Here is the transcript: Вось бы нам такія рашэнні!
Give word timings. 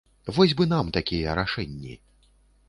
Вось 0.37 0.55
бы 0.61 0.65
нам 0.71 0.89
такія 0.97 1.35
рашэнні! 1.41 1.93